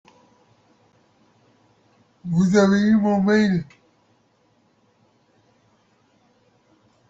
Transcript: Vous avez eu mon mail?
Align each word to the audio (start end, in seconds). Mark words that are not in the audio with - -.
Vous 2.25 2.57
avez 2.57 2.79
eu 2.79 2.95
mon 2.95 3.21
mail? 3.21 3.63